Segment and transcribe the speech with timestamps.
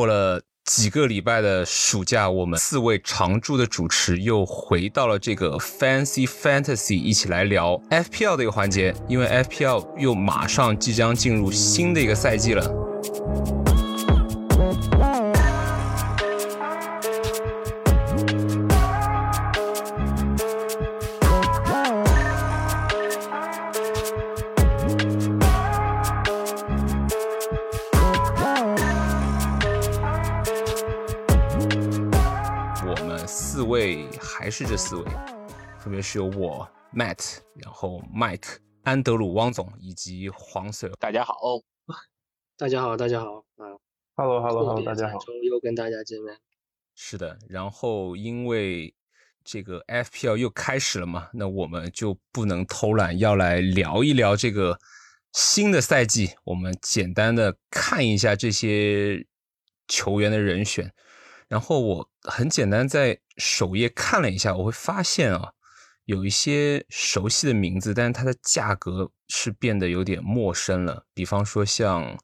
[0.00, 8.94] 过了几个礼拜的暑假，我们四位常驻的主持又回到了这个 Fancy Fantasy，一起来聊 FPL 的一个环节。
[9.06, 13.59] 因为 FPL 又马上即将进入新的一个赛季了。
[34.60, 35.04] 还是这四位，
[35.78, 40.92] 分别是由我 Matt，然后 Mike、安德鲁、汪总以及黄 Sir。
[41.00, 41.34] 大家好，
[42.58, 43.64] 大家好，大家好啊
[44.16, 46.38] ！Hello Hello Hello，大家好，又跟大家见面。
[46.94, 48.94] 是的，然后因为
[49.42, 54.78] 这个 FPL 又开始了嘛，那我们就不能偷懒，要来聊一聊这个
[55.32, 56.34] 新的赛季。
[56.44, 59.26] 我们简单的看一下这些
[59.88, 60.92] 球员的人选。
[61.48, 65.52] 然后我很简单在首页看了一下，我会发现啊，
[66.04, 71.06] 有一些熟悉的名字，但是它的价格是变得有点陌生了。
[71.14, 72.18] 比方说像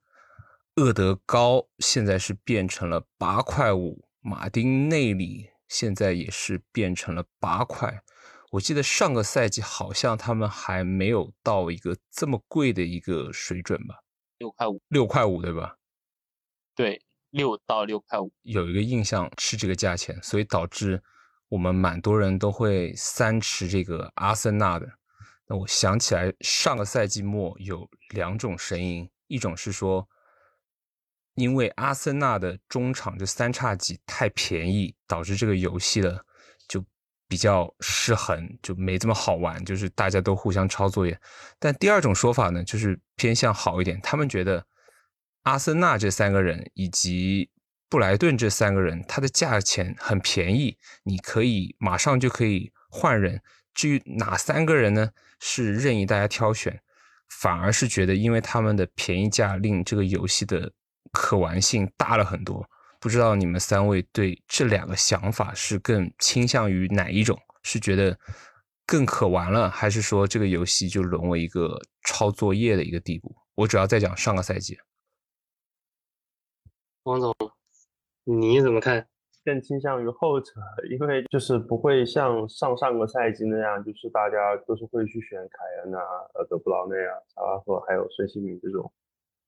[0.76, 8.02] 厄德高，现在是变成了八块五；马丁内里现在也是变成了八块。
[8.52, 13.96] 我记得上个赛季好像他们还没有到一个这么贵的一个水准吧？
[14.38, 15.76] 六块五，六块五对吧？
[16.74, 17.02] 对。
[17.36, 21.02] 六到六块五，有一个印象是这个价钱，所以导致
[21.50, 24.88] 我们蛮多人都会三持这个阿森纳的。
[25.46, 30.08] 那我想起来，上个赛季末有两种声音，一种是说，
[31.34, 36.24] 因为阿森纳的中场这三叉戟太便宜，导致这个游戏的
[36.66, 36.82] 就
[37.28, 41.20] 比较失衡，就没这么好玩，就是大家都互相抄作业。
[41.58, 44.66] 但第二种说法呢，就是偏向好一点，他们觉得。
[45.46, 47.50] 阿森纳这三个人以及
[47.88, 53.40] 布莱顿这三个人，他的价钱很便宜，你可以马上就可以换人。
[53.72, 55.10] 至于哪三个人呢？
[55.38, 56.80] 是任意大家挑选，
[57.28, 60.72] 反而是觉得因为他们的便宜价令这个游戏的
[61.12, 62.68] 可玩性大了很多。
[62.98, 67.38] 不知道你们三位对这两个想法是更倾向于哪一种？
[67.62, 68.18] 是觉得
[68.84, 73.36] 更可玩了，还是说这个游戏就沦为一个抄作业的一个地步？
[73.54, 74.76] 我主要在讲上个赛季。
[77.06, 77.32] 王总，
[78.24, 79.06] 你怎么看？
[79.44, 80.54] 更倾向于后者，
[80.90, 86.00] 因为就是不会像上上个赛季那样，就是大家都是会去选凯恩啊、
[86.34, 88.92] 呃德布劳内啊、萨拉赫还有孙兴民这种，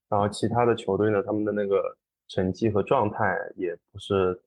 [0.07, 1.83] 然后其他的球队呢，他们的那个
[2.29, 4.41] 成绩和状态也不是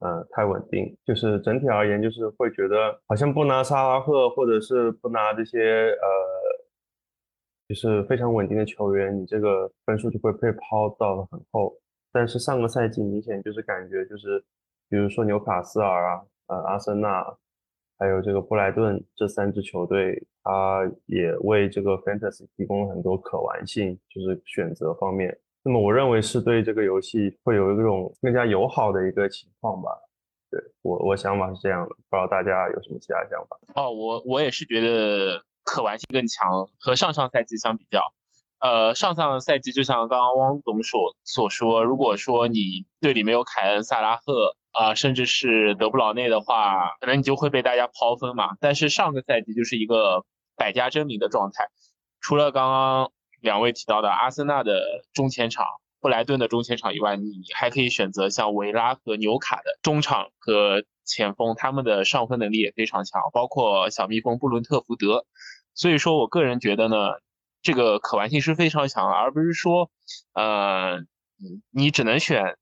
[0.00, 5.60] 呃太稳定，就是整体而言，就是会觉得好像不拿萨拉赫或者是不拿这些
[6.02, 6.08] 呃，
[7.68, 11.72] 就是非常稳定的球员，你这个分数就会被抛到了很后。
[12.16, 14.42] 但是上个赛季明显就是感觉就是，
[14.88, 17.22] 比如说纽卡斯尔啊，呃，阿森纳，
[17.98, 25.38] 还有这个布莱顿这三支球队，它也为这个 fantasy 提供了很多可玩性，就是选择方面。
[25.62, 29.90] 那么我认为是对这个游戏会有一种更加友好的一个情况吧。
[30.50, 33.58] 对我我想法是这样的，不知道大家有什么其他想法？
[33.74, 38.00] 哦，我我也是觉得可玩性更强，和上上赛季相比较。
[38.58, 48.56] 呃，上上个赛季就像刚刚汪总所所说，如果说你队里没有凯恩、萨拉赫啊，甚至是德布劳内的话，可能你就会被大家抛分嘛。
[48.58, 50.24] 但是上个赛季就是一个
[50.56, 51.68] 百家争鸣的状态，
[52.18, 53.12] 除了刚刚
[53.42, 55.66] 两位提到的阿森纳的中前场、
[56.00, 65.26] 布莱顿的中前场以外，你还可以选择像维拉和纽卡的中场和前锋，他们的上分能力也非常强，包括小蜜蜂布伦特福德。
[65.74, 66.96] 所以说我个人觉得呢。
[67.66, 69.90] 这个可玩性是非常强，而不是说，
[70.34, 71.00] 呃，
[71.72, 72.56] 你只能选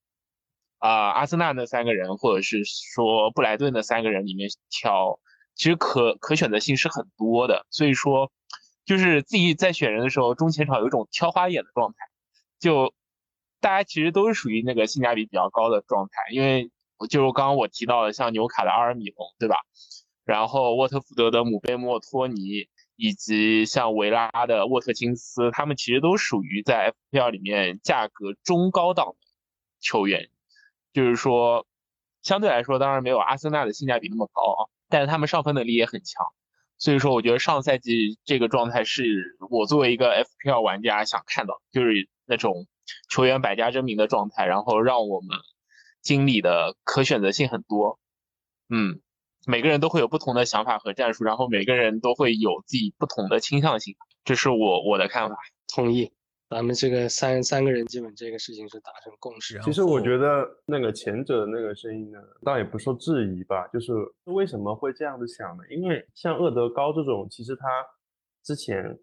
[0.78, 5.20] 啊阿森纳那三个人，或者是说布莱顿那三个人里面挑，
[5.54, 7.66] 其实可可选择性是很多的。
[7.68, 8.32] 所以说，
[8.86, 11.96] 就是自己在选人的时候，中前场有一种挑花眼的状态，
[12.58, 12.94] 就
[13.60, 16.70] 大家其实都是属于那个性价比比较高的状态，因为
[17.10, 19.56] 就是刚刚我提到的，像纽卡的阿尔米隆，对吧？
[20.24, 22.70] 然后沃特福德的姆贝莫托尼。
[22.96, 29.26] 以及像维拉的沃特金斯，他们其实都属于在 FPL 里面价格中高档的
[29.80, 30.28] 球员，
[30.92, 31.66] 就是说
[32.22, 36.26] 相对来说，当然没有阿森纳的性价比那么高啊，但是他们上分能力也很强，
[36.78, 42.66] 所以说我觉得上赛季这个状态是我作为一个 FPL 玩家想看到，就是那种
[43.10, 45.36] 球员百家争鸣的状态，然后让我们
[46.00, 47.98] 经理的可选择性很多，
[48.68, 49.00] 嗯。
[49.46, 53.94] 每个人都会有不同的想法和战术，然后每个人都会有自己不同的倾向性，
[54.24, 55.36] 这是我我的看法。
[55.74, 56.12] 同意。
[56.50, 59.56] 咱们这个三三个人基本这个事情是达成共识。
[59.56, 63.92] 然其实我觉得那个前者的那个声音呢，倒也不受质疑吧，就是
[64.24, 65.64] 为什么会这样子想呢？
[65.68, 67.66] 因为像厄德高这种，其实他
[68.44, 68.96] 之前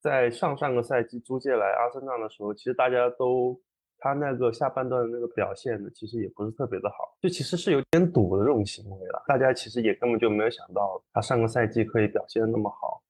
[0.00, 3.60] 在上上个赛季租借来阿森纳的时候，其实大家都
[4.04, 9.24] 他那个下半段的那个表现呢，其实也不是特别的好，就其实是有点赌的这种行为了。
[9.26, 13.02] 大家其实也根本就没有想到他上个赛季可以表现的那么好。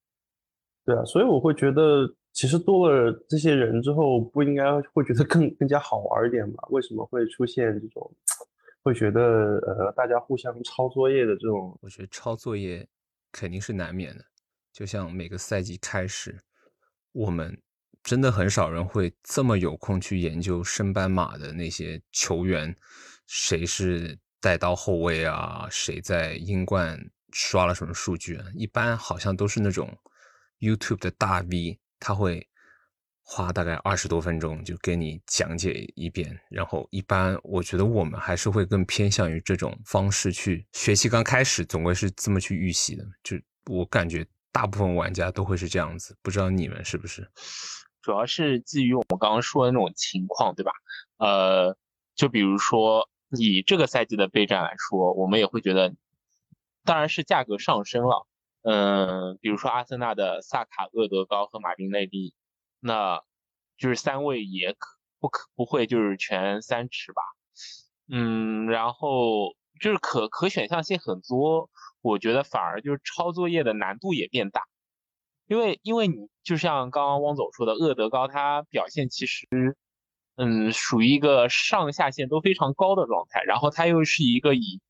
[0.85, 4.63] 对啊，所以我会觉得，其实多了这些人之后，不应该
[4.93, 6.55] 会觉得更更加好玩一点吗？
[6.69, 8.09] 为什么会出现这种，
[8.81, 9.21] 会觉得
[9.67, 11.77] 呃大家互相抄作业的这种？
[11.81, 12.87] 我觉得抄作业
[13.33, 14.23] 肯定是难免的，
[14.71, 16.39] 就像每个赛季开始，
[17.11, 17.61] 我们
[18.05, 22.73] 真的很少人会这么有空去研究升班马的那些球员，
[23.25, 28.45] 谁是带刀后卫啊，谁在英冠刷了什么数据啊？
[28.53, 29.97] 一般好像都是那种
[30.59, 32.47] YouTube 的大 V，他会
[33.23, 41.09] 花大概二十多分钟就给你讲解一遍，然后一般我觉得我们还是会更偏向于这种方式去学习。
[41.09, 43.35] 刚开始总归是这么去预习的，就
[43.65, 47.27] 我感觉大部分玩家都会是这样子，不知道你们是不是？
[48.05, 50.71] 主要是基于我们刚刚说的那种情况，对吧？
[51.17, 51.75] 呃，
[52.13, 55.91] 就比如说以这个赛季的备战来说，我们也会觉得，
[56.83, 58.27] 当然是价格上升了。
[58.61, 62.35] 嗯，比如说阿森纳的萨卡、厄德高和马丁内利，
[62.79, 63.23] 那
[63.75, 64.87] 就是三位也可
[65.19, 67.23] 不可不会就是全三尺吧？
[68.07, 71.71] 嗯，然后就是可可选项性很多，
[72.01, 74.61] 我觉得反而就是抄作业的难度也变大。
[75.47, 79.47] 因为因为你就像刚刚汪总说的，厄德高他表现其实，
[80.35, 84.81] 嗯，属于一个上下限都非常高的状态，然后他又是一个以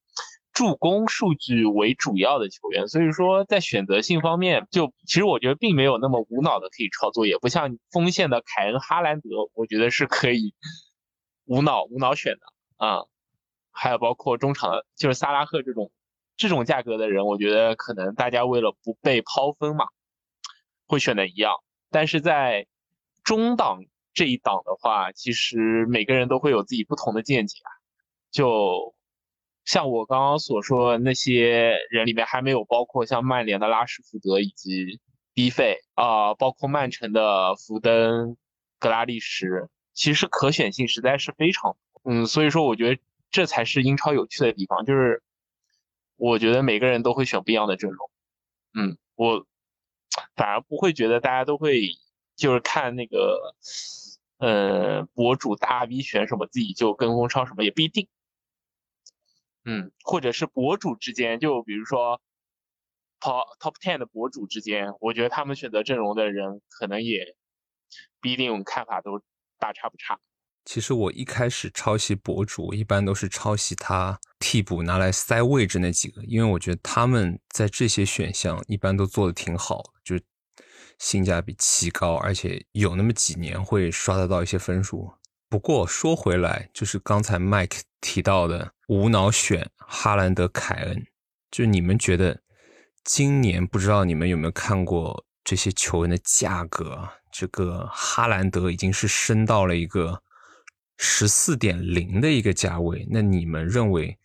[0.53, 10.53] 助攻数据为主要的球员，所以说在选择性方面，就其实我觉得并没有那么无脑的可以抄作业，不像锋线的凯恩、哈兰德，我觉得是可以
[11.45, 12.45] 无脑无脑选的
[12.77, 13.03] 啊、
[13.71, 15.91] 还有包括中场的，就是萨拉赫这种
[16.37, 19.85] 这种价格的人，我觉得可能大家为了不被抛分嘛。
[20.87, 21.55] 会选的一样，
[21.89, 22.67] 但是在
[23.23, 23.79] 中档
[24.13, 27.71] 这一档的话，其实每个人都会有自己不同的见解啊。
[28.31, 28.93] 就
[29.65, 34.99] 像我刚刚所说那些人里面，还没有包括像曼联的拉什福德以及
[35.33, 38.37] B 费啊、包括曼城的福登、
[38.79, 45.23] 格拉利什，其实可选性实在是非常，嗯，所以说我觉得这才是英超有趣的地方，就是
[46.15, 48.09] 我觉得每个人都会选不一样的阵容，
[48.75, 49.47] 嗯，我。
[50.35, 51.81] 反而不会觉得大家都会
[52.35, 53.55] 就是看那个，
[54.37, 58.07] 呃，博主大 V 选什么，自己就跟风抄什么，也不一定。
[59.63, 62.21] 嗯，或者是博主之间，就比如说
[63.19, 67.35] top top ten 的博主之间，我觉得他们选择阵容的人可能也
[68.21, 69.21] 不一定看法都
[69.57, 70.19] 大差不差。
[70.65, 80.23] 其实我一开始抄袭博主，一般都是抄袭他替补拿来塞位置那几个，因为我觉得他们在这些选项一般都做的挺好，就是
[80.97, 85.13] 性价比奇高，而且有那么几年会刷得到一些分数。
[85.47, 91.05] 不过说回来，就是刚才 Mike 提到的无脑选哈兰德、凯恩，
[91.51, 92.41] 就你们觉得
[93.03, 97.07] 今年不知道你们有没有看过这些球员的价格？
[97.31, 100.23] 这个哈兰德已经是升到了一个。
[100.97, 104.17] 十四点零的一个价位，那你们认为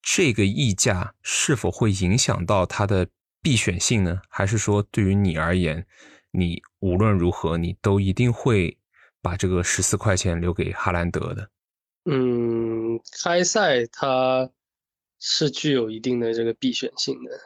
[0.00, 3.08] 这个溢价是否会影响到它的
[3.42, 4.22] 必选性呢？
[4.28, 5.84] 还是说对于你而言，
[6.30, 8.78] 你无论如何你都一定会
[9.20, 11.50] 把这个十四块钱留给哈兰德的？
[12.04, 14.48] 嗯，开赛它
[15.18, 17.40] 是具有一定的这个必选性的，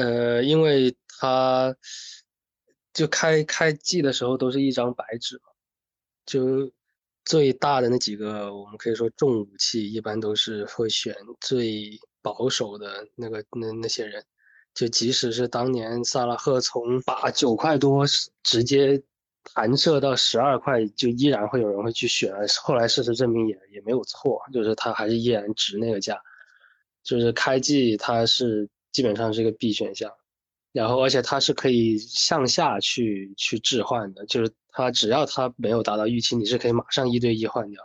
[0.00, 1.74] 呃，因为它
[2.92, 5.42] 就开开季的时候都是一张白纸嘛，
[6.24, 6.72] 就。
[7.24, 14.24] 最大的那几个，我们可以说重武器，一般都是会选最保守的那个那那些人。
[14.74, 18.06] 就即使是当年萨拉赫从把九块多
[18.42, 19.02] 直接
[19.54, 22.32] 弹射到十二块，就依然会有人会去选。
[22.62, 26.18] 后来事实证明也也没有错，就是他还是依然值那个价。
[27.02, 30.10] 就是开季他是基本上是一个必选项，
[30.72, 34.52] 然后而且它是可以向下去去置换的，就是。
[34.74, 37.82] 它只要它没有达到预期，你是可以马上一对一换掉。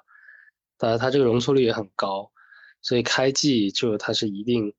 [0.77, 2.31] 当然，它这个容错率也很高，
[2.81, 4.73] 所以开季就它是一定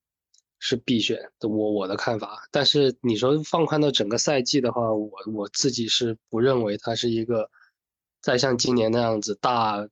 [0.59, 1.51] 是必选的。
[1.51, 7.51] 我我的看法，但是你说放宽到整个赛季的话，我我自己是不认为它是一个
[8.23, 9.87] 再像今年那样子大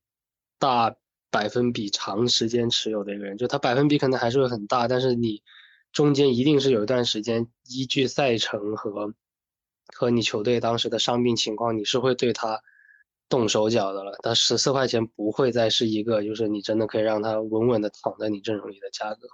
[0.58, 0.96] 大
[1.30, 3.36] 百分比长时间持有的一个人。
[3.36, 5.42] 就它百分比可能还是会很大，但是你
[5.96, 9.14] 中间一定是有一段时间依据赛程和。
[9.94, 12.60] 和你球队当时的伤病情况，你是会对他
[13.28, 14.18] 动手脚的了。
[14.20, 19.28] 但十四块钱不会再是一个就是你真的可以让他稳稳的躺在你阵容里的价格，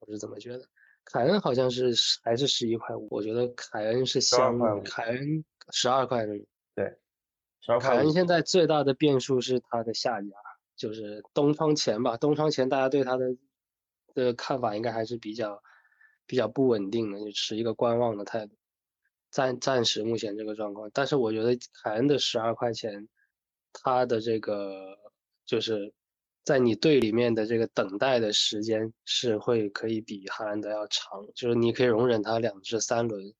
[0.00, 0.64] 我是怎么觉得。
[1.04, 1.94] 凯恩好像是
[2.24, 6.32] 还是十一块五，我觉得凯恩是相凯恩十二块的，
[6.74, 6.98] 对，
[7.78, 10.28] 凯恩现在最大的变数是他的下家，
[10.74, 12.16] 就是东窗前吧。
[12.16, 13.36] 东窗前大家对他的
[14.14, 15.62] 的看法应该还是比较
[16.28, 18.54] 比较不稳定的，就持一个观望的态度。
[19.32, 23.08] 暂暂时目前这个状况，但是我觉得凯恩的十二块钱，
[23.72, 24.96] 他的这个
[25.44, 25.92] 就是。
[26.44, 33.34] 在你队里面的这个等待的时间是会可以比哈兰德要长，就是你可以容忍他两至三轮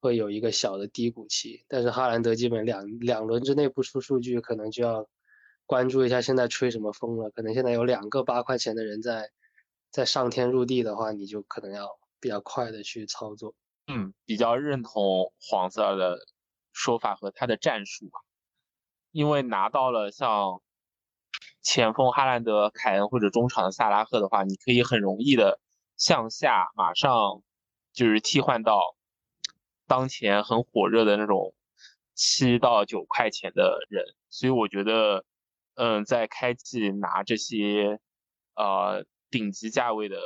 [0.00, 5.08] 会有一个小的低谷期，但是哈兰德基本两两轮之内不出数据，可能就要
[5.64, 7.30] 关注一下现在吹什么风了。
[7.30, 9.30] 可能现在有两个八块钱的人在
[9.92, 13.54] 在上天入地的话，你就可能要比较快的去操作。
[13.86, 16.18] 嗯，比较认同黄色的
[16.72, 18.20] 说法和他的战术吧，
[19.10, 20.60] 因为拿到了像。
[21.62, 25.60] 前锋哈兰德、凯恩或者中场的萨拉赫的话，你可以很容易的
[25.98, 27.42] 向下马上
[27.92, 28.80] 就是替换到
[29.86, 31.54] 当前很火热的那种
[32.14, 35.26] 七到九块钱的人，所以我觉得，
[35.74, 38.00] 嗯，在开季拿这些
[38.54, 40.16] 呃顶级价位的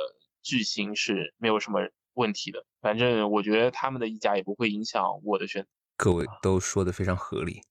[0.45, 1.79] 巨星是没有什么
[2.13, 2.65] 问题的。
[2.79, 5.69] 反正我觉得他们的溢价也不会影响我的选择。
[5.97, 7.61] 各位都说的非常合理。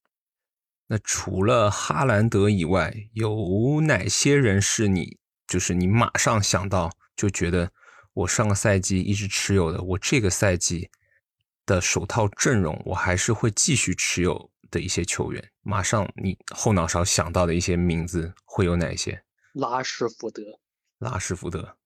[0.87, 5.17] 那除了哈兰德以外，有哪些人是你
[5.47, 7.71] 就是你马上想到就觉得
[8.13, 10.89] 我上个赛季一直持有的，我这个赛季
[11.65, 15.51] 的首套阵容我还是会继续持有的一些球员？
[15.63, 19.23] 马上你后脑勺想到的一些名字会有哪些？
[19.53, 20.43] 拉什福德，
[20.99, 21.77] 拉什福德，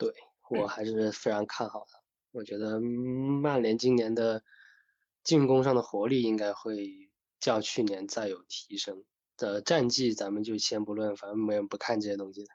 [0.00, 0.12] 对
[0.48, 2.02] 我还是非常看好的。
[2.32, 4.42] 我觉得曼联今年的
[5.22, 7.08] 进攻上的活力应该会。
[7.40, 9.02] 较去年再有提升
[9.38, 12.50] 的战绩，咱们就先不论，反正没人不看这些东西的。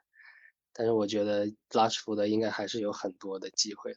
[0.72, 3.96] 但是我觉得拉什福德应该还是有很多的机会。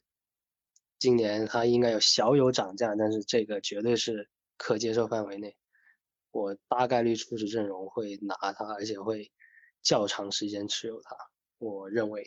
[0.97, 5.55] 今年他应该有小有涨价，但是这个绝对是可接受范围内。
[6.31, 9.31] 我大概率初始阵容会拿他，而且会
[9.83, 11.15] 较长时间持有他。
[11.59, 12.25] 我认为，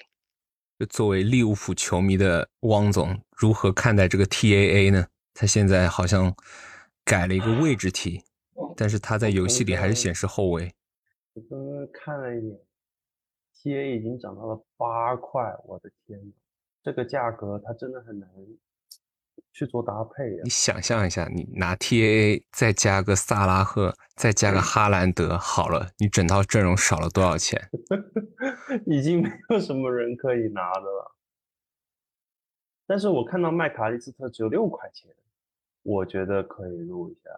[0.87, 5.07] 作为利物浦球迷的汪总，如何看待这个 TAA 呢？
[5.35, 6.35] 他现在好像
[7.05, 8.23] 改了一个位置题。
[8.77, 10.75] 但是他在游戏里还是显示后卫。
[11.35, 12.59] 我刚刚看了一眼
[13.55, 16.33] ，TA 已经涨到了八块，我的天呐，
[16.83, 18.29] 这个价格它真的很难
[19.53, 20.41] 去做搭配啊。
[20.45, 27.71] 你想象一下，你拿 TAA 再加个萨拉赫，再加个哈兰德，好了，你整套阵容少了多少钱？
[28.87, 31.17] 已经没有什么人可以拿的了。
[32.87, 35.15] 但是我看到麦卡利斯特只有六块钱，
[35.83, 37.31] 我觉得可以入一下。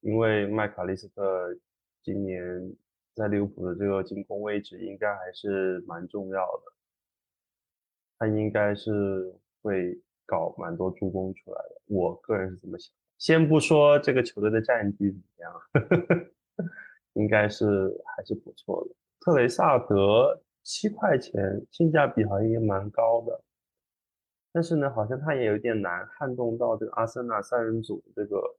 [0.00, 1.56] 因为麦卡利斯特
[2.02, 2.74] 今年
[3.14, 6.72] 在利物浦的这个进攻位置应该还是蛮重要的，
[8.18, 10.00] 他应该是会
[10.32, 11.82] 搞蛮多助攻出来的。
[11.86, 12.90] 我个人是这么想。
[13.18, 16.28] 先不说这个球队的战绩怎么样，
[17.12, 17.66] 应该是
[18.16, 18.94] 还是不错的。
[19.20, 23.44] 特雷萨德七块钱，性价比好像也蛮高的，
[24.52, 28.56] 但是呢，好像他也有点难撼动到这个阿森纳三人组这个。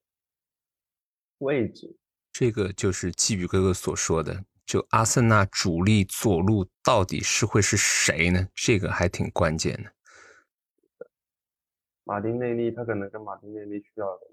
[1.40, 1.98] 位置，
[2.32, 8.48] 这个就是季宇哥哥所说的，就阿森纳主力左路到底是会是谁呢？
[8.56, 9.92] 这个还挺关键的。
[12.04, 14.28] 马丁内利他可能跟马丁内利需要的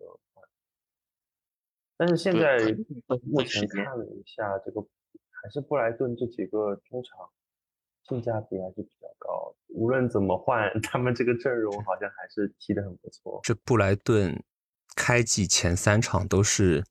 [1.96, 2.58] 但是现在
[3.24, 4.80] 目前看了一下，这个
[5.30, 7.30] 还是布莱顿这几个中场
[8.04, 9.54] 性价比还是比较高。
[9.68, 13.40] 无论怎么换， 他们这个阵容好像还是踢得很不错。
[13.42, 14.42] 这布莱顿
[14.96, 16.84] 开季前三场都是。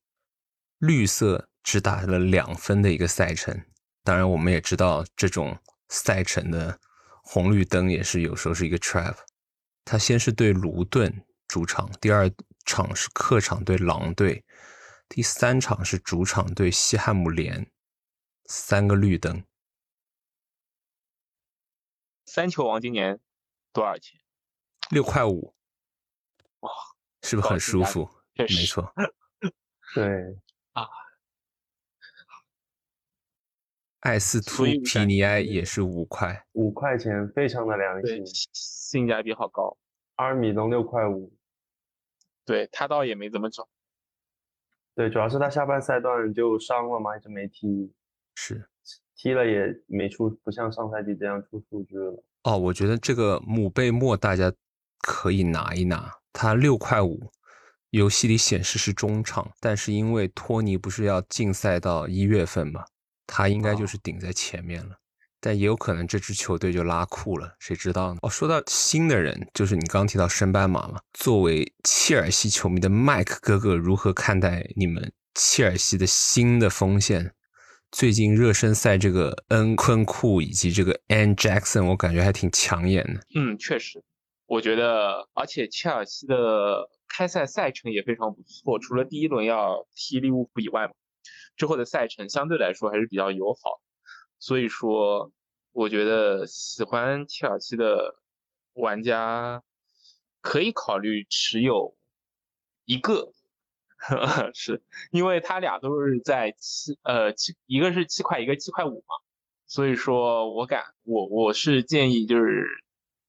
[0.79, 3.65] 绿色只打了两分的一个赛程，
[4.01, 5.57] 当然我们也知道这种
[5.89, 6.79] 赛程的
[7.21, 9.17] 红绿灯也是有时候是一个 trap。
[9.83, 12.31] 他先是对卢顿主场，第二
[12.65, 14.45] 场是客场对狼队，
[15.07, 17.71] 第三场是主场对西汉姆联，
[18.45, 19.43] 三个绿灯。
[22.25, 23.19] 三球王今年
[23.73, 24.19] 多少钱？
[24.91, 25.55] 六块五。
[26.59, 26.71] 哇，
[27.23, 28.07] 是不是很舒服？
[28.35, 28.93] 没错。
[29.95, 30.05] 对。
[30.73, 30.87] 啊，
[34.01, 39.77] 艾斯图皮尼埃也是五块，五块钱非常的良心，性价比好高。
[40.15, 41.33] 阿尔米隆六块五，
[42.45, 43.67] 对他倒也没怎么涨。
[44.95, 47.93] 对，主要是他下半赛段就伤了嘛，一直没踢。
[48.35, 48.69] 是，
[49.15, 52.23] 踢了也没出，不像上赛季这样出数据了。
[52.43, 54.51] 哦，我觉得这个姆贝莫大家
[55.01, 57.31] 可以拿一拿，他六块五。
[57.91, 62.85] 游戏里显示是中场，但是因为托尼不是要禁赛到一月份嘛，
[63.29, 64.95] 他应该就是顶在前面了。
[65.41, 68.19] 但也有可能这支球队就拉库了，谁知道呢？
[68.23, 70.99] 哦，说到新的人，就是你刚提到升班马嘛。
[71.13, 77.33] 作为切尔西球迷的麦克哥哥，如何看待你们切尔西的新的锋线？
[77.89, 83.21] 最近热身赛这个恩昆库以及这个 An Jackson，我感觉还挺抢眼的。
[83.33, 84.03] 嗯，确实，
[84.45, 90.93] 我觉得，而且切尔西的开赛赛程也非常不错，除了第一轮要踢利物浦以外嘛，
[91.55, 93.81] 之后的赛程相对来说还是比较友好。
[94.39, 95.31] 所以说，
[95.71, 98.15] 我觉得喜欢切尔西的
[98.73, 99.63] 玩家
[100.41, 101.97] 可以考虑持有
[102.85, 103.33] 一个，
[104.53, 104.81] 是
[105.11, 109.15] 因为他俩都是在七呃七，一个是七块，一个七块五嘛。
[109.67, 112.65] 所以说我感我我是建议就是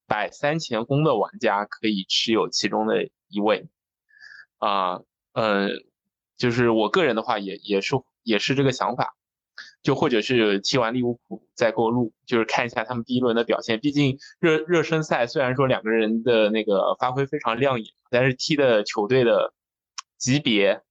[0.07, 3.69] 摆三前锋的玩家可以持有其中的一位
[4.59, 5.01] 啊，
[5.33, 5.71] 嗯，
[6.41, 7.95] 就是我个人的话也也是
[8.25, 9.15] 也是这个想法。
[9.83, 13.81] 就或者是踢完利物浦再过路，就是看一下他们第一轮的表现。
[13.81, 19.55] 毕竟热热身赛虽然说两个人的那个发挥非常亮眼，但是踢的球队的
[20.19, 20.83] 级别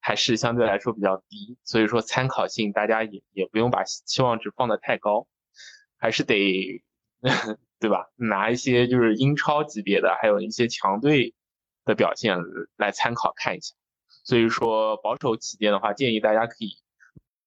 [0.00, 5.26] 还是相对来说比较低，所以说参考性大家也也不用把期望值放得太高，
[5.96, 6.82] 还是得
[7.78, 8.06] 对吧？
[8.16, 11.34] 拿一些就是英超级别的，还有一些强队
[11.84, 12.38] 的表现
[12.76, 13.74] 来参考看一下。
[14.24, 16.76] 所以说保守起见的话，建议大家可以。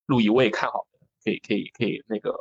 [0.07, 2.33] 录一位看好的，可以可以可以那个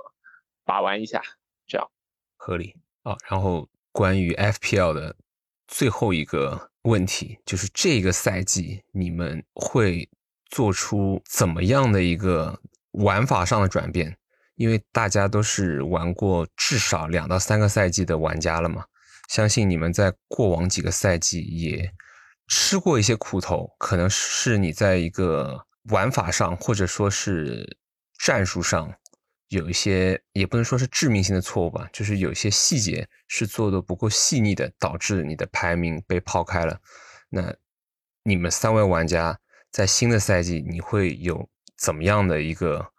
[0.65, 1.21] 把玩一下，
[1.67, 1.91] 这样
[2.37, 3.17] 合理啊。
[3.29, 5.17] 然后关于 FPL 的
[5.67, 10.09] 最后一个问题，就是这个赛季你们会
[10.45, 12.57] 做出怎么样的一个
[12.93, 14.17] 玩法上的转变？
[14.55, 18.85] 因为大家都是玩过至少两到三个赛季的玩家了嘛，
[19.29, 21.93] 相信你们在过往几个赛季也
[22.47, 25.65] 吃过一些苦头，可能是你在一个。
[25.91, 27.79] 玩法上或者说是
[28.19, 28.93] 战术上
[29.47, 36.81] 有一些，也不能说是致命性的错误吧，就是有些细节是做的不够细腻的，导致你的排名被抛开了。
[37.29, 37.55] 那
[38.25, 39.39] 你们三位玩家
[39.71, 42.91] 在新的赛季，你会有怎么样的一个，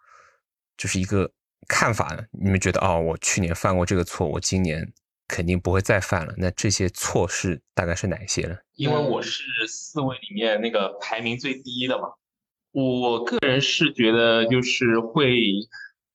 [0.78, 1.30] 就是一个
[1.68, 2.24] 看法呢？
[2.30, 4.90] 你们觉得哦，我去年犯过这个错，我今年
[5.28, 6.34] 肯定不会再犯了。
[6.38, 8.56] 那这些错是大概是哪些呢？
[8.74, 12.08] 因为我是四位里面那个排名最低的嘛。
[12.72, 15.40] 我个人是觉得，就是会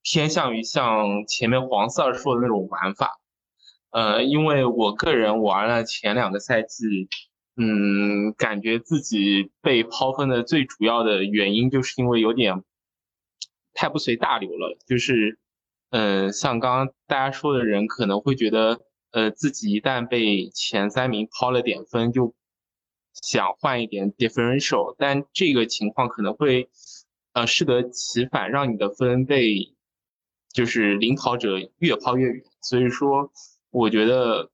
[0.01, 3.19] 偏向于像前面黄四儿说的那种玩法，
[3.91, 7.09] 呃，因为我个人玩了前两个赛季，
[7.57, 12.63] 嗯，感觉自己被抛分的最主要的原因，就是因为有点
[13.73, 15.39] 太不随大流了，就是，
[15.89, 18.79] 嗯，像刚刚大家说的人可能会觉得，
[19.13, 22.35] 呃，自己一旦被前三名抛了点分，就。
[23.21, 26.67] 想换一点 differential，但这个情况可能会，
[27.33, 29.75] 呃，适得其反，让你的分被
[30.51, 32.43] 就是领跑者越抛越远。
[32.61, 33.31] 所以说，
[33.69, 34.49] 我觉得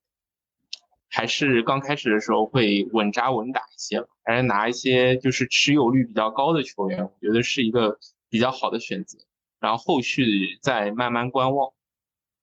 [1.08, 7.98] 还是刚开始的时候会稳扎稳打一些，还是拿一些就是持有率比较高的球员，我觉得是一个
[8.30, 9.19] 比较好的选择。
[9.62, 11.72] 然后后续再慢慢观望，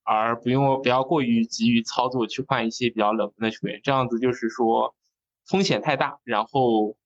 [0.07, 4.95] 而不用不要过于急于操作去换一些比较冷门的球员，这样子就是说。
[5.49, 6.97] 风险太大，然后，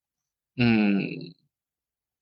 [0.57, 0.99] 嗯，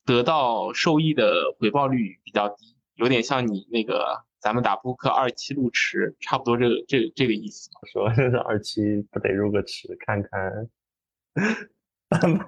[0.04, 7.70] 得到受益的回报率比较低，有点像你那个咱们打扑克二期入池，差不多这个这这个意思。
[7.92, 8.08] 说
[8.44, 10.68] 二期不得入个池看看？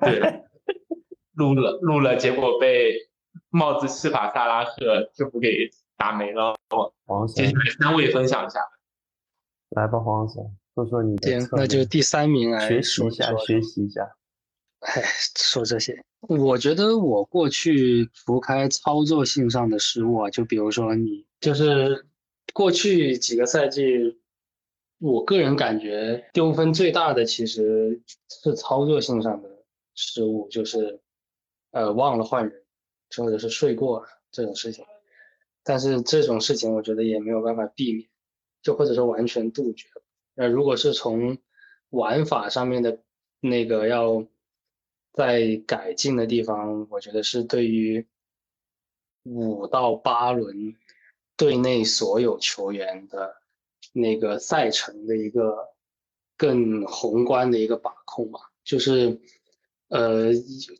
[0.00, 0.42] 对，
[1.32, 2.96] 入了入了，结果被
[3.50, 6.56] 帽子戏法萨拉赫就不给打没了。
[7.04, 8.58] 黄接下来三位分享一下，
[9.76, 10.50] 来吧，黄总。
[10.74, 14.00] 说说你的，那就第三名来学习一下，学习一下。
[14.78, 15.02] 哎，
[15.36, 22.06] 说这些，我觉得我过去除开操作性上的失误啊，就比如说你，就是
[22.54, 24.18] 过去几个赛季，
[25.00, 28.00] 我个人感觉丢分最大的其实
[28.42, 29.50] 是操作性上的
[29.94, 30.98] 失误，就是
[31.72, 32.62] 呃忘了换人，
[33.18, 34.82] 或者是睡过这种事情。
[35.62, 38.08] 但是这种事情我觉得也没有办法避免，
[38.62, 39.86] 就或者说完全杜绝。
[40.34, 41.38] 那如果是从
[41.90, 43.02] 玩法上面的
[43.40, 44.26] 那个要
[45.12, 48.06] 再改进的地方，我觉得是对于
[49.24, 50.74] 五到八轮
[51.36, 53.36] 队内所有球员的
[53.92, 55.68] 那个赛程的一个
[56.36, 58.40] 更宏观的一个把控吧。
[58.62, 59.20] 就是
[59.90, 60.32] 呃，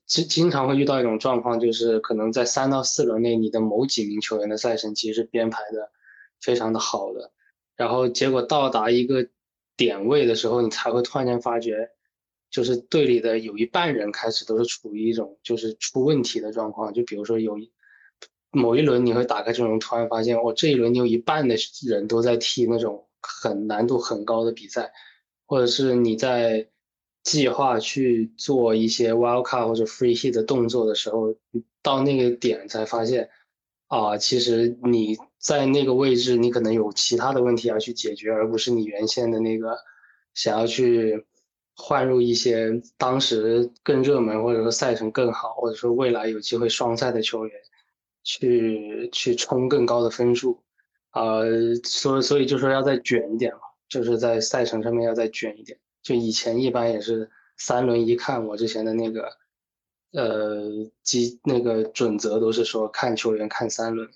[0.07, 5.93] 经经常会遇到一种状况，就是可能在三到四轮内，你的某几名球员的赛程其实是编排的
[6.41, 7.31] 非常的好的，
[7.77, 9.29] 然后结果到达一个。
[9.77, 11.89] 点位的时候，你才会突然间发觉，
[12.51, 17.73] 就是队里的有一半人开始都是处于一种就是出问题的状况，就比如说有一
[18.51, 21.57] 某一轮你会打开阵容，突然发现哦这一轮你有一半的
[21.89, 24.93] 人都在踢那种很难度很高的比赛，
[25.47, 26.69] 或者是你在
[27.31, 31.35] 计划去做一些 wild card 或者 free hit 的动作的时候，
[31.83, 33.29] 到那个点才发现
[33.87, 39.79] 啊，其实你在那个位置你可能有其他的问题要去解决，而不是你原先的那个
[40.35, 41.27] 想要去。
[41.83, 47.57] 换入一些当时更热门，或者说赛程更好，或者说未来有机会双赛的球员，
[48.23, 50.61] 去去冲更高的分数，
[51.13, 55.79] 呃，所所以就说要再卷一点嘛，就是在赛程上面要再卷一点。
[56.11, 59.31] 就以前一般也是三轮一看，我之前的那个
[60.11, 60.69] 呃
[61.05, 64.11] 基那个准则都是说看球员看三轮。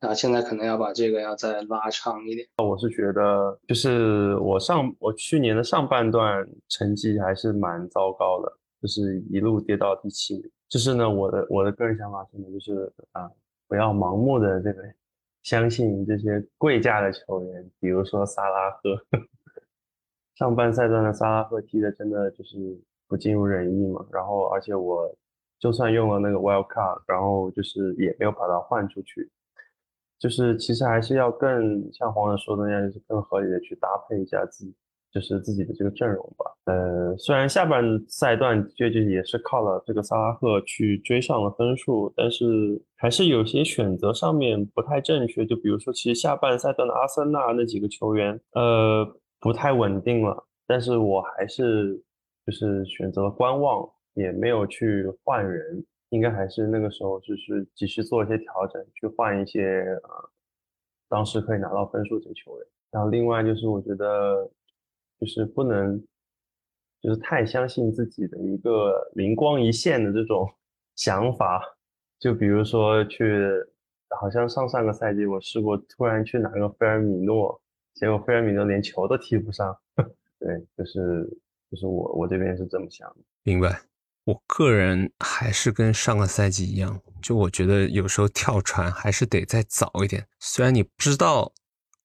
[0.00, 2.48] 啊，现在可能要把这个要再拉长一点。
[2.56, 10.50] 我是觉得，就是我上我去年的上半段成绩还是蛮糟糕的，就是一路跌到第七名。
[10.70, 13.30] 就是呢，我的我的个人想法是呢，就是啊，
[13.68, 14.82] 不要盲目的这个
[15.42, 18.98] 相信这些贵价的球员，比如说萨拉赫。
[20.36, 22.56] 上半赛段的萨拉赫踢的真的就是
[23.08, 24.04] 不尽如人意嘛。
[24.12, 25.10] 然后，而且我
[25.58, 29.30] 就算用了那个 wild card，然后就是也没有把它换出去。
[30.18, 34.74] 就是其实还是要更像黄人说的那样，就是更合理的去搭配一下自己，
[35.12, 36.50] 就是自己的这个阵容吧。
[36.64, 42.44] 呃，虽然下半赛段确实也是靠了这个萨拉赫去追上了分数，但是
[42.96, 45.44] 还是有些选择上面不太正确。
[45.44, 49.06] 就比如说，其实下半赛段的阿森纳那几个球员，呃，
[49.40, 50.46] 不太稳定了。
[50.66, 52.02] 但是我还是
[52.44, 55.84] 就是选择观望，也没有去换人。
[56.10, 60.30] 应该还是那个时候，就是继续做一些调整，去换一些呃，
[61.08, 62.66] 当时可以拿到分数的球员。
[62.92, 64.48] 然后另外就是，我觉得
[65.18, 66.00] 就是不能
[67.00, 70.48] 就是太相信自己的一个灵光一现的这种
[70.94, 71.60] 想法。
[72.20, 73.50] 就比如说去，
[74.20, 77.60] 好像上上个赛季我试过突然去拿个菲尔米诺，
[77.96, 79.76] 结果菲尔米诺连球都踢不上。
[80.38, 81.26] 对，就是
[81.70, 83.16] 就是我我这边是这么想的。
[83.42, 83.80] 明白。
[84.24, 90.26] 我个人还是跟上个赛季一样，就我觉得有时候跳船还是得再早一点。
[90.40, 91.52] 虽然你不知道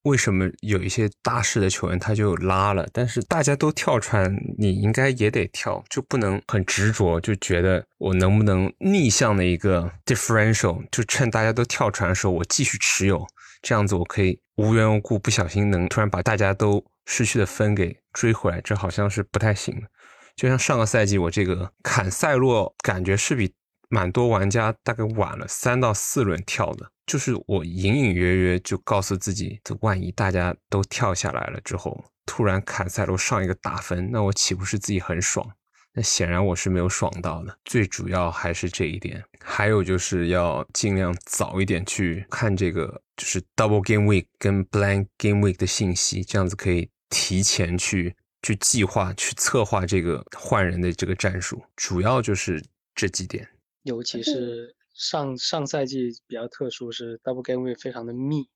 [0.04, 13.26] 为什么有一些大势的球员他就拉了，但是大家都跳船，你应该也得跳，就不能很执着，就觉得我能不能逆向的一个 differential，就趁大家都跳船的时候我继续持有，
[13.62, 19.88] 这样子我可以无缘无故不小心能突然把大家都失去的分给追回来，这好像是不太行的。
[20.36, 23.54] 就像上个赛季，我这个坎塞洛感觉是比
[23.90, 35.46] 蛮多玩家大概晚了三到四轮跳的，就是我隐隐约约就告诉自己，这万一大家都跳下来了之后，突然坎塞洛上一个大分，那我岂不是自己很爽？
[35.94, 37.54] 那显然我是没有爽到的。
[37.66, 48.16] 最主要还是这一点，还有就是要尽量早一点去看这个，就是 double game week 跟 blank game week 的信息，这样子可以提前去。
[48.44, 52.60] 去计划、去策划这个换人的这个战术，主要就是
[52.96, 53.48] 这几点。
[53.84, 58.50] 尤其是上上赛季比较特殊，是 Double Game Week 非常的密，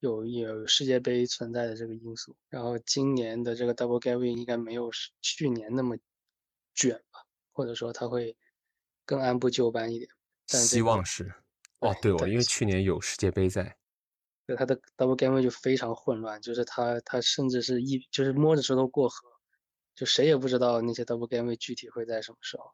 [0.00, 2.34] 有有世界杯存在的这个因素。
[2.48, 4.90] 然后今年的这个 Double Game Week 应该没有
[5.22, 5.96] 去年那么
[6.74, 7.20] 卷吧，
[7.52, 8.36] 或者说它会
[9.06, 10.10] 更按部就班一点。
[10.48, 11.32] 但希望是。
[11.78, 13.76] 哦，对哦，因为去年有世界杯在。
[14.56, 19.28] 它的 double game 就非常混乱，就是他他甚至是一就是摸着石头过河，
[19.94, 22.72] 就谁也不知道那些 double game 具体会在什么时候。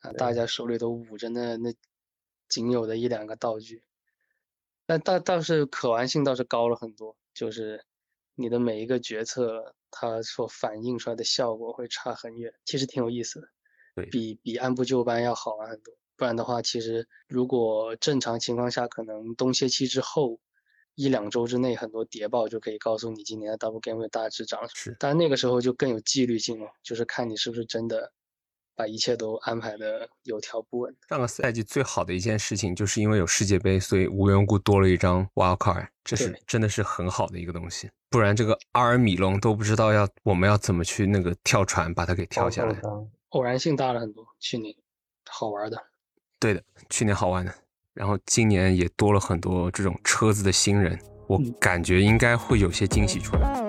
[0.00, 1.74] 啊，大家手里都捂着那那
[2.48, 3.82] 仅有的一两个道具，
[4.86, 7.84] 但倒倒是可玩性倒是高了很多，就是
[8.36, 13.48] 你的每一个决策它所反映出来的效果会差很远，其实挺有意思的，
[13.96, 14.06] 对。
[14.06, 20.38] 比比按部就班要好玩很多，不然的话，其实如果正常情况下，可能冬歇期之后。
[20.98, 28.12] 一两周之内，很多谍报就可以告诉你今年的 double game 会大致涨是，但那个时候就更有纪律性了，就是看你是不是真的
[28.74, 30.92] 把一切都安排的有条不紊。
[31.08, 37.88] 上个赛季最好的一件事情，就是因为有世界杯，所以无缘无故多了一张 wild card，这是真的是很好的一个东西。
[38.10, 42.76] 不然这个阿尔米隆都不知道要我们要怎么去那个跳船把它给跳下来。
[43.28, 44.74] 偶然性大了很多，去年
[45.30, 45.80] 好玩的。
[46.40, 47.54] 对的，去年好玩的。
[47.98, 53.67] 然后今年也多了很多这种车子的新人，我感觉应该会有些惊喜出来。